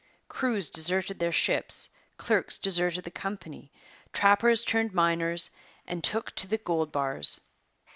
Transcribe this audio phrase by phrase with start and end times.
[0.27, 3.71] Crews deserted their ships, clerks deserted the company,
[4.11, 5.51] trappers turned miners
[5.85, 7.39] and took to the gold bars.